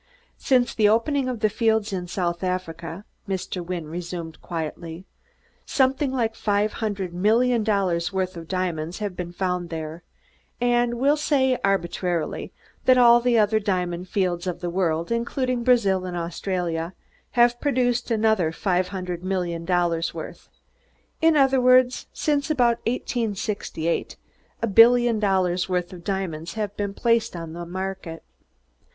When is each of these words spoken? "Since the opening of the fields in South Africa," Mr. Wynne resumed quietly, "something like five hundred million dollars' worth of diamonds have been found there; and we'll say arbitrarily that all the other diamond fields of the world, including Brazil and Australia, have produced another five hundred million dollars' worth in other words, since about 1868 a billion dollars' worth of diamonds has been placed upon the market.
"Since 0.39 0.73
the 0.73 0.89
opening 0.89 1.29
of 1.29 1.41
the 1.41 1.47
fields 1.49 1.93
in 1.93 2.07
South 2.07 2.43
Africa," 2.43 3.05
Mr. 3.29 3.63
Wynne 3.63 3.85
resumed 3.87 4.41
quietly, 4.41 5.05
"something 5.63 6.11
like 6.11 6.33
five 6.33 6.73
hundred 6.81 7.13
million 7.13 7.63
dollars' 7.63 8.11
worth 8.11 8.35
of 8.35 8.47
diamonds 8.47 8.97
have 8.97 9.15
been 9.15 9.31
found 9.31 9.69
there; 9.69 10.01
and 10.59 10.95
we'll 10.95 11.17
say 11.17 11.55
arbitrarily 11.63 12.51
that 12.85 12.97
all 12.97 13.19
the 13.21 13.37
other 13.37 13.59
diamond 13.59 14.09
fields 14.09 14.47
of 14.47 14.59
the 14.59 14.71
world, 14.71 15.11
including 15.11 15.63
Brazil 15.63 16.03
and 16.07 16.17
Australia, 16.17 16.95
have 17.33 17.61
produced 17.61 18.09
another 18.09 18.51
five 18.51 18.87
hundred 18.87 19.23
million 19.23 19.65
dollars' 19.65 20.15
worth 20.15 20.49
in 21.21 21.37
other 21.37 21.61
words, 21.61 22.07
since 22.11 22.49
about 22.49 22.77
1868 22.87 24.17
a 24.63 24.67
billion 24.67 25.19
dollars' 25.19 25.69
worth 25.69 25.93
of 25.93 26.03
diamonds 26.03 26.55
has 26.55 26.71
been 26.75 26.95
placed 26.95 27.35
upon 27.35 27.53
the 27.53 27.67
market. 27.67 28.23